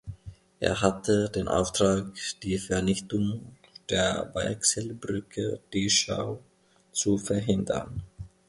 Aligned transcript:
Er 0.59 0.81
hatte 0.81 1.29
den 1.29 1.47
Auftrag, 1.47 2.07
die 2.41 2.57
Vernichtung 2.57 3.55
der 3.91 4.31
Weichselbrücke 4.33 5.59
Dirschau 5.71 6.41
zu 6.91 7.19
verhindern. 7.19 8.01